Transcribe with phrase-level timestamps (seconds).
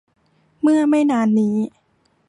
[0.61, 1.55] เมื่อไม่นานนี้